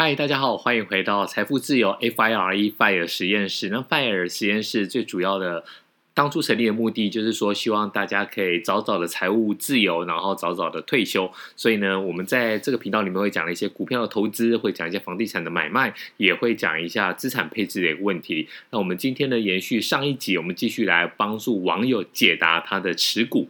[0.00, 3.68] 嗨，大家好，欢迎回到财富自由 FIRE FIRE 实验室。
[3.68, 5.64] 那 FIRE 实验室最主要的
[6.14, 11.28] 当初成立的目的，就是说希望大家可以早早的财务自由，然后早早的退休。
[11.56, 18.48] 所以呢，我们在这个频道里面会讲一些股票的投资，会讲一些房地产的买卖，也会讲一下资产配置的一个问题。
[18.70, 23.48] 那我们今天呢，延续上一集，我们继续来帮助网友解答他的持股。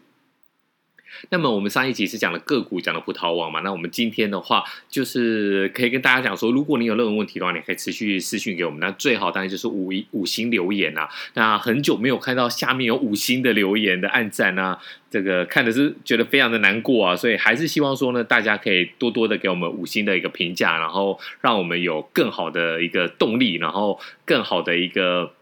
[1.31, 3.61] 那么我们上一集是讲了个股，讲了葡萄网嘛。
[3.61, 8.79] 那我们今天的话，就是可以跟大家讲说，如果你有任何问题的话，你可以持续私讯给我们。
[8.81, 11.09] 那最好当然就是五五星留言啊。
[11.35, 14.79] 那很久没有看到下面有五星的留言的按赞啊，
[15.11, 17.17] 这个看的是觉得非常的难过啊。
[17.17, 25.33] 所以还是希望说呢，大家可以多多的给我们五星的一个评价，然后让我们有更好的一个动力，然后更好的一个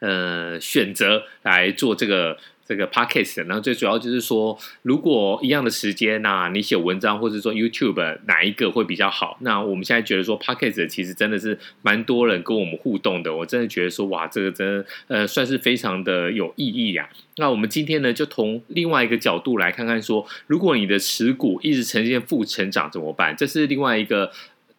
[0.00, 2.38] 呃选择来做这个。
[2.66, 9.36] 这个 podcast，然后最主要就是说，如果一样的时间呐、你写文章或者说 YouTube 哪一个会比较好？
[9.40, 23.36] 那我们现在觉得说 podcast 其实真的是蛮多人跟我们互动的，我真的觉得说哇，这个真的呃算是非常的有意义呀、那我们今天呢，就从另外一个角度来看看说，如果你的持股一直呈现负成长怎么办？
[23.36, 24.30] 这是另外一个。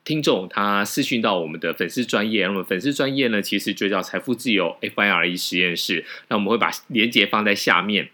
[0.06, 6.06] 听众他私讯到我们的粉丝专业，那么粉丝专业呢，其实就叫财富自由 FIRE 实验室。
[6.28, 8.10] 那我们会把链接放在下面，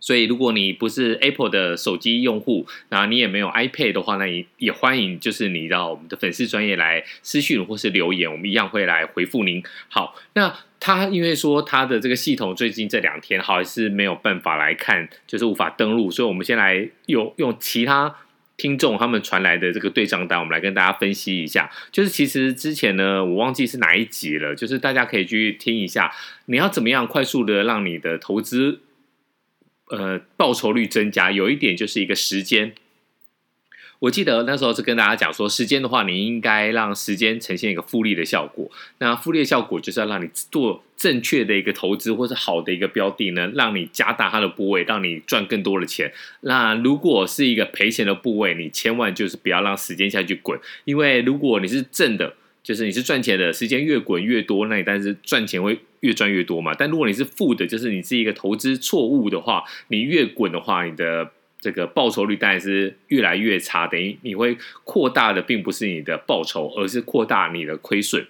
[0.00, 9.62] 所以如果你不是 Apple 的手机用户，然后你也没有 iPad 的话，那也也欢迎就是你到我们的粉丝专业来私讯或是留言，我们一样会来回复您。
[9.90, 18.16] 好，那他因为说他的这个系统最近这两天好像是没有办法来看，就是无法登录，所以我们先来用用其他。
[18.56, 21.70] 听众他们传来的这个对账单，我们来跟大家分析一下。
[21.90, 26.12] 就是其实之前呢，我忘记是哪一集了，就是大家可以去听一下。
[26.46, 28.80] 你要怎么样快速的让你的投资，
[29.90, 31.30] 呃，报酬率增加？
[31.30, 32.74] 有一点就是一个时间。
[34.02, 38.68] 我记得那时候是跟大家讲说，时间的话，你应该让时间呈现一个复利的效果。
[38.98, 46.12] 那复利的效果就是要让你做正确的一个投资，或是好的一个标的呢，让你加大它的部位，让你赚更多的钱。
[46.40, 56.74] 那如果是一个赔钱的部位，你千万就是不要让时间下去滚，因为如果你是正的，就是你是赚钱的，时间越滚越多，那你但是赚钱会越赚越多嘛。
[56.76, 61.30] 但如果你是负的，就是你是一个投资错误的话，你越滚的话，你的。
[61.62, 68.26] 这个报酬率当然是越来越差，等于你会扩大的并不是你的报酬，而是扩大你的亏损。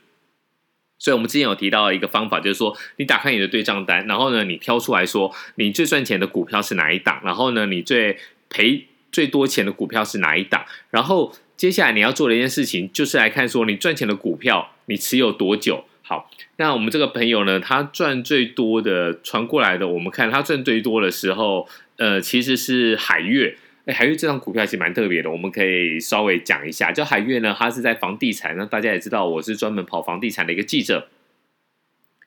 [0.98, 8.18] 所以，我们之前有提到一个方法，就是说，你打开你的对账单，然后呢，你挑出来说，你最赚钱的股票是哪一档，然后呢，你最
[8.50, 15.86] 赔最多钱的股票是哪一档，然后接下来你要做的一件事情，就是来看说，你赚钱的股票你持有多久。
[16.02, 21.66] 好，那我们这个朋友呢，他赚最多的传过来的，我们看他赚最多的时候。
[21.96, 26.90] 呃，其实是海悦，哎，海悦这张股票其实蛮特别的，我们可以稍微讲一下。
[26.90, 31.08] 就海悦呢，它是在房地产，那大家也知道，我是专门跑房地产的一个记者。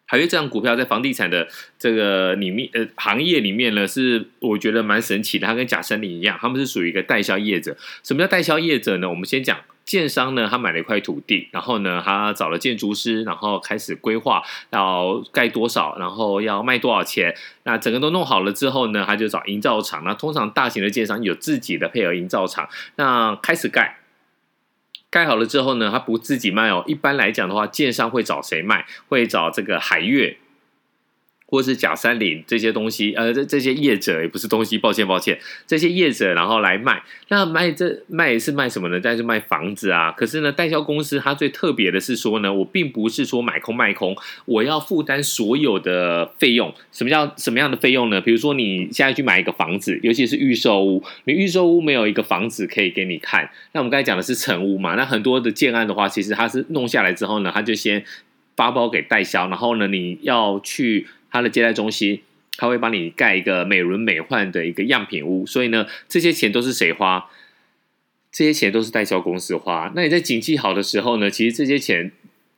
[0.05, 1.47] 海悦这张股票在房地产的
[1.79, 5.47] 这个里面，呃，行业里面呢，是我觉得蛮神奇的。
[5.47, 7.75] 它跟假森林一样，他们是属于一个代销业者。
[8.03, 9.09] 什么叫代销业者呢？
[9.09, 9.59] 我们先讲。
[9.85, 14.41] 建商呢，他买了一块土地，然后呢，他找了建筑师，然后开始规划
[14.71, 17.35] 要盖多少，然后要卖多少钱。
[17.63, 20.03] 那整个都弄好了之后呢，他就找营造厂。
[20.03, 22.67] 那通常大型的建商有自己的配合营造厂。
[22.95, 23.99] 那开始盖，
[25.11, 26.83] 盖好了之后呢，他不自己卖哦。
[26.87, 28.87] 一般来讲的话，建商会找谁卖？
[29.07, 30.37] 会找这个海悦。
[31.47, 38.99] 或是假山林这些东西，呃，这这些业者也不是东西，抱歉抱歉，这些业者然后来卖，那卖这卖是卖什么呢？
[39.01, 40.11] 但是卖房子啊。
[40.11, 46.73] 可是呢，代销公司它最特别的是说呢，我并不是说买空卖空，我要负担所有的费用。
[46.91, 48.19] 什么叫什么样的费用呢？
[48.19, 53.47] 比如说你现在去买一个房子，尤其是预售屋，你预售屋没有一个房子可以给你看。
[53.73, 54.95] 那我们刚才讲的是成屋嘛？
[54.95, 58.03] 那很多的建案的话，其实它是弄下来之后呢，它就先
[58.55, 61.05] 发包给代销，然后呢，你要去。
[61.35, 62.21] 他的接待中心，
[62.55, 67.29] 他会帮你盖一个美轮美奂的一个样品屋，所以呢，这些钱都是谁花？
[68.31, 69.91] 这些钱都是代销公司花。
[69.93, 72.13] 那你在景气好的时候呢，其实这些钱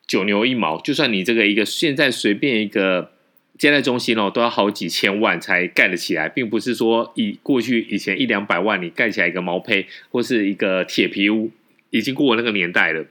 [0.05, 3.13] 九牛一毛，就算你这个一个现在随便一个
[3.57, 11.49] 接待中心哦，都要好几千万才盖得起来，并不是说以过去以前一两百万你盖起来一个毛坯或是一个铁皮屋，
[11.89, 13.07] 已经过了那个年代了。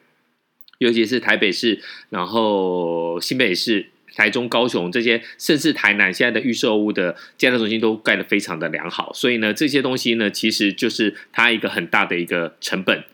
[0.79, 3.87] 尤其是台北市，然后新北市。
[4.17, 13.05] 台中、高雄这些，甚至台南现在的预售屋的建设中心都盖得非常的良好，所以呢，这些东西呢，其实就是它一个很大的一个成本。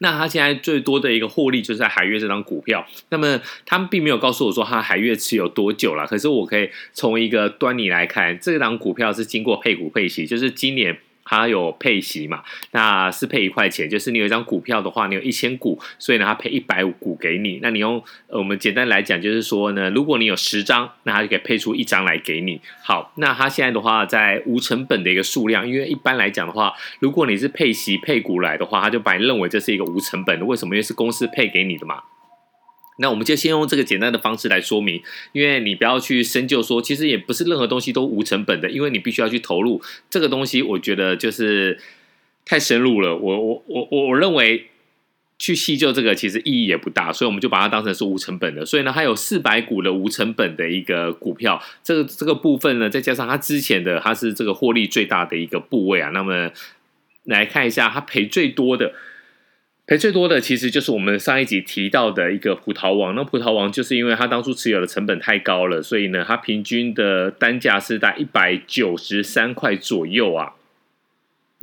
[0.00, 2.84] 那它现在最多的一个获利就是在海悦这张股票。
[3.10, 12.42] 那么他们并没有告诉我说它海悦持有多久了，可是我可以从一个端倪来看，这张股票是经过配股配息，就是今年它有配息嘛，
[12.72, 17.58] 那是配一块钱，就是你有一张股票的话，你有一千股，所以呢，它配一百五股给你。
[17.62, 22.60] 那你用呃，我们简单来讲，就是说呢，如果你有十张，那它就可以配出一张来给你。
[22.82, 30.44] 好，那它现在的话，在无成本的一个数量，因为一般来讲的话，如果你是配息配股来的话，它就把你认为这是一个无成本的。
[30.44, 30.74] 为什么？
[30.74, 32.02] 因为是公司配给你的嘛。
[32.96, 35.02] 那我们就先用这个简单的方式来说明，
[35.32, 40.62] 因为你不要去深究说，其实也不是任何东西都无成本的，因为你必须要去投入这个东西。
[40.62, 41.78] 我觉得就是
[42.44, 44.68] 太深入了，我我我我我认为
[45.38, 48.64] 去细究这个其实意义也不大，所以我们就把它当成是无成本的。
[48.64, 56.50] 所以呢，还有四百股的无成本的一个股票，这个这个部分呢，再加上它之前的它是这个获利最大的一个部位啊，那么
[57.24, 58.94] 来看一下它赔最多的。
[59.86, 63.14] 赔最多的其实就是我们上一集提到的一个葡萄王。
[63.14, 70.54] 那葡萄王就是因为它当初持有的成本太高了，所以呢，它平均的单价是在一百九十三块左右啊。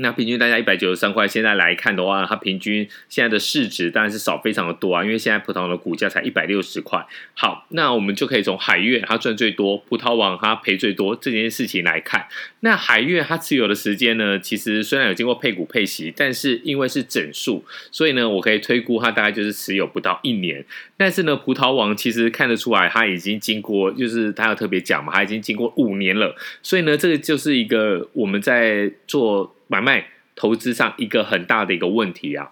[0.01, 7.06] 那平均大家一百九十三块，现在来看的话，它平均现在的市值当然是少非常的多啊，因为现在葡萄的股价才一百六十块。
[7.33, 12.27] 好，那我们就可以从海悦它赚最多，葡萄王它赔最多这件事情来看。
[12.62, 20.65] 那海悦它持有的时间呢，其实虽然有经过配股配息，但是因为是整数，所以呢，我可以推估它大概就是持有不到一年。
[20.98, 26.36] 但是呢，葡萄王其实看得出来，它已经经过，就是它要特别讲嘛，它已经经过五年了。
[26.62, 29.56] 所以呢，这个就是一个我们在做。
[29.71, 32.51] 买卖投资上一个很大的一个问题啊，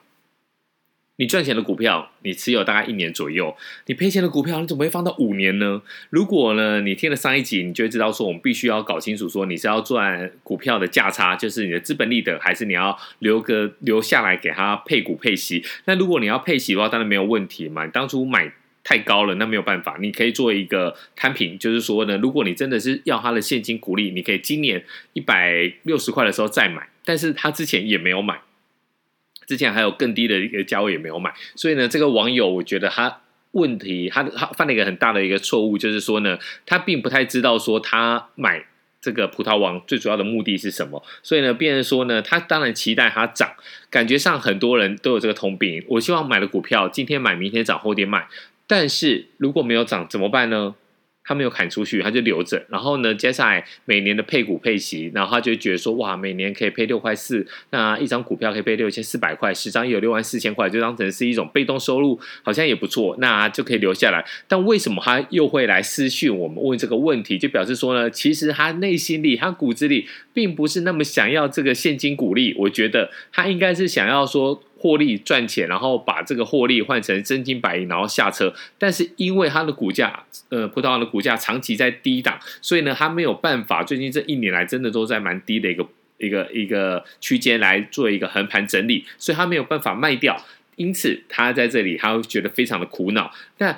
[1.17, 3.57] 你赚钱的股票，你持有大概一年左右；
[3.87, 5.81] 你赔钱的股票，你怎么会放到五年呢？
[6.09, 15.61] 如果呢，你听了上一集，你就会知道说，我们必须要搞清楚说，你是要赚股票的价差，就是你的资本利得，还是你要留个留下来给他配股配息？
[15.83, 17.83] 那如果你要配息的话，当然没有问题嘛。
[17.83, 18.53] 你当初买。
[18.89, 24.83] 太高了，那没有办法，你可以做一个摊平，就是说呢，如果你真的是要他的现金股利，你可以今年
[25.13, 28.41] 一百六十块的时候再买，但是他之前也没有买，
[29.45, 33.21] 之前还有更低的一个价位也没有买，所以呢，这个网友我觉得他
[33.51, 38.65] 问题，他他犯了一个很大的一个错误，就是说呢，他并不太知道说他买
[38.99, 43.51] 这个葡萄王最主要的目的是什么，所以呢，变成说呢，他当然期待它涨，
[43.91, 48.27] 感觉上很多人都有这个通病，我希望买的股票今天买，明天涨，后天卖。
[48.69, 50.75] 但是如果没有涨怎么办呢？
[51.21, 52.65] 他没有砍出去，他就留着。
[52.69, 64.25] 然后呢，接下来每年的配股配息，然后他就觉得说，哇，每年可以配六块四，那一张股票可以配六千四百块，十张也有六万四千块，就当成是一种被动收入，好像也不错，那就可以留下来。
[64.47, 67.37] 但为什么他又会来私讯我们问这个问题？
[67.37, 72.55] 就表示说呢，其实他内心里，他骨子里并不是那么想要这个现金股利。
[72.57, 74.63] 我觉得他应该是想要说。
[74.79, 78.53] 获利赚钱，然后把这个获利换成真金白银，然后下车。
[78.77, 83.83] 但是因为它的股价，呃，葡萄牙的股价长期在低档，所以呢，它没有办法。
[83.83, 85.85] 最近这一年来，真的都在蛮低的一个
[86.17, 90.41] 一个一个区间来做一个横盘整理，所以它没有办法卖掉。
[90.77, 93.29] 因此，它在这里，他会觉得非常的苦恼。
[93.57, 93.77] 那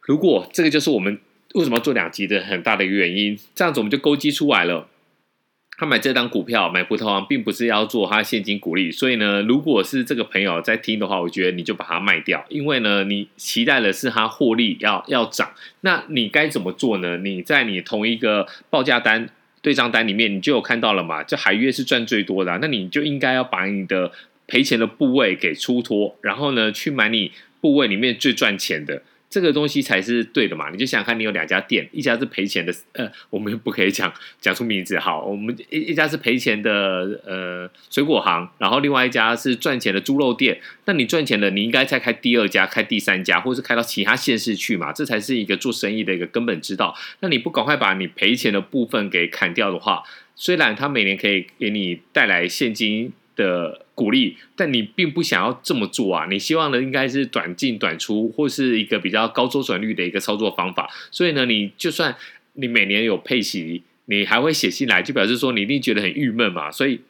[0.00, 1.20] 如果这个就是我们
[1.54, 4.88] 为什么要做两集的很大的一个原因，这样子我们就勾稽出来了。
[5.78, 15.52] 他买这张股票，买葡萄王，并不是要做他现金股利，所以呢，如果是这个朋友在听的话，我觉得你就把它卖掉，因为呢，你期待的是它获利要要涨，
[15.82, 17.18] 那你该怎么做呢？
[17.18, 19.30] 你在你同一个报价单
[19.62, 21.22] 对账单里面，你就有看到了嘛？
[21.22, 24.10] 这海月是赚最多的，那你就应该要把你的
[24.48, 27.30] 赔钱的部位给出脱，然后呢，去买你
[27.60, 29.02] 部位里面最赚钱的。
[29.30, 30.70] 这个东西才是对的嘛？
[30.70, 34.98] 你就想想看，你有两家店，一家是赔钱的，呃，我们不可以讲讲出名字。
[34.98, 40.58] 好，我们一一家是赔钱的，呃，水果行，然后另外一家是赚钱的猪肉店。
[40.86, 44.92] 那你赚钱的，你应该再开第二家，开第三家，或是开到其他县市去嘛？
[44.92, 46.96] 这才是一个做生意的一个根本之道。
[47.20, 50.02] 那你不赶快把你赔钱的部分给砍掉的话，
[50.34, 56.26] 虽然他每年可以给你带来现金的鼓励，但你并不想要这么做啊！
[56.28, 60.90] 你希望的应该是短进短出，或是一个比较高周转率的一个操作方法。
[61.12, 62.16] 所以呢，你就算
[62.54, 66.68] 你每年有配息，你还会写信来，就表示说你一定觉得很郁闷嘛。
[66.68, 67.00] 所以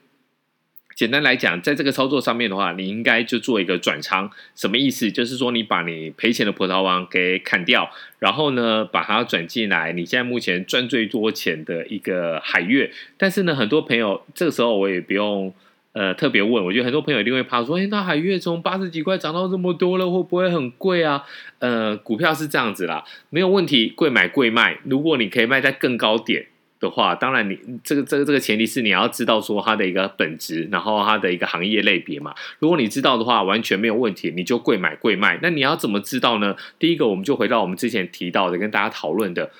[0.95, 4.31] 简单来讲，在这个操作上面的话，你应该就做一个转仓。
[4.55, 5.11] 什么意思？
[5.11, 9.95] 就是说你把你赔钱的葡萄王给砍掉，然后呢，把它转进来。
[9.95, 15.55] 你现在目前赚最多钱的一个海月，但是呢，很多朋友这个时候我也不用。
[15.93, 21.25] 呃，特别问，我觉得很多朋友一定会怕说，哎，那海月从八十几块涨到这么多了，会不会很贵啊？
[21.59, 24.79] 呃，股票是这样子啦，没有问题，贵买贵卖。
[24.85, 26.47] 如果你可以卖在更高点
[26.79, 32.33] 的话，当然你这个这个这个前提是你要知道说它的一个本质，然后它的一个行业类别嘛。
[32.61, 35.41] 如果你知道的话，完全没有问题，你就贵买贵卖。
[35.43, 36.55] 那你要怎么知道呢？
[36.79, 39.51] 第一个，我们就回到我们之前提到的，跟大家讨论的，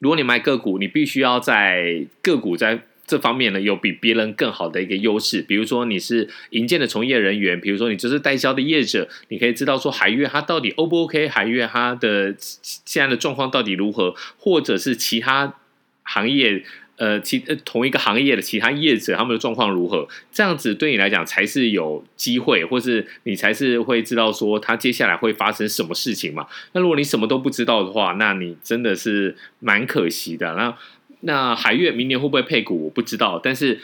[0.00, 2.82] 如果你买个股，你必须要在个股在。
[3.06, 5.40] 这方面呢，有比别人更好的一个优势。
[5.40, 15.54] 比如说你是营建的从业人员，比如说你就是代销的业者，你可以知道说海月它到底 O 不 OK，海月它的现在的状况到底如何，或者是其他
[16.02, 16.64] 行业
[16.96, 26.46] 呃其呃同一个行业的其他业者他们的状况如何，这样子对你来讲才是有机会，或是你才是会知道说它接下来会发生什么事情嘛。
[26.72, 30.54] 那如果你什么都不知道的话，那你真的是蛮可惜的。
[30.54, 30.76] 那
[31.20, 32.84] 那海月明年会不会配股？
[32.84, 33.80] 我不知道，但是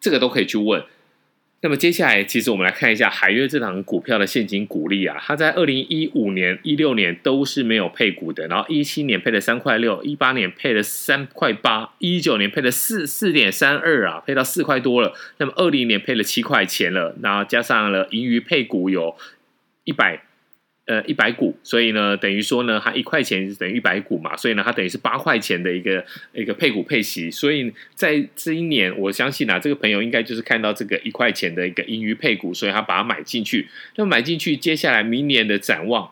[0.00, 0.82] 这个都可以去问。
[1.62, 15.12] 那么接下来，其实我们来看一下海月这档股票的现金股利啊，它在二零一五年、一六年都是没有配股的，然后一七年配了三块六，一八年配了三块八，一九年配了四四点三二啊，配到四块多了。
[15.36, 19.14] 那么二零年配了七块钱了，然后加上了盈余配股有
[19.84, 20.22] 一百。
[20.90, 33.68] 呃，一百股，所以呢，等于说呢，它一块钱等于一百股嘛，所以呢，它等于是八块钱的一个一个配股配息，所以在这一年，我相信啊，这个朋友应该就是看到这个一块钱的一个盈余配股，所以他把它买进去。
[33.94, 36.10] 那么买进去，接下来明年的展望，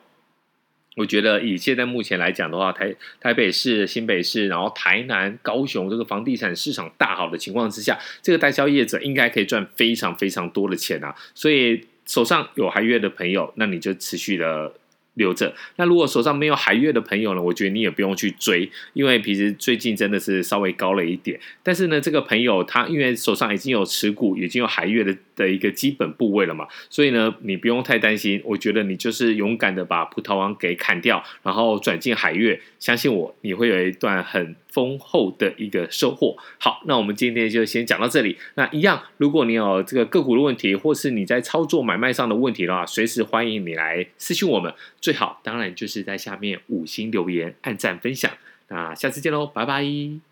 [0.94, 11.84] 我觉得以现在目前来讲的话，台台北市、新北市，然后台南、高雄这个房地产市场大好的情况之下，这个代销业者应该可以赚非常非常多的钱啊，所以。
[12.08, 14.72] 手上有海月的朋友，那你就持续的
[15.14, 15.54] 留着。
[15.76, 17.42] 那如果手上没有海月的朋友呢？
[17.42, 21.38] 我觉得你也不用去追，因为其实最近真的是稍微高了一点。
[21.62, 28.40] 但是呢，这个朋友他因为手上已经有持股，已经有海月的的一个基本部位了嘛，所以呢，你不用太担心。
[28.44, 32.60] 我觉得你就是勇敢的把葡萄王给砍掉，然后转进海月。
[32.78, 36.36] 相信我，你会有一段很丰厚的一个收获。
[36.58, 38.36] 好，那我们今天就先讲到这里。
[38.54, 44.72] 那一样，如果你有这个个股的问题，或是你在操作买卖上的问题的话，随时欢迎你来私信我们。
[45.00, 48.30] 最好当然就是在下面五星留言、按赞、分享。
[48.68, 50.27] 那下次见喽，拜拜。